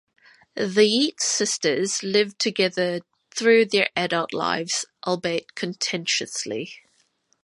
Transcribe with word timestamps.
The 0.55 0.87
Yeats 0.87 1.25
sisters 1.25 2.01
lived 2.01 2.39
together 2.39 3.01
through 3.29 3.65
their 3.65 3.89
adult 3.95 4.33
lives, 4.33 4.83
albeit 5.05 5.53
contentiously. 5.53 6.73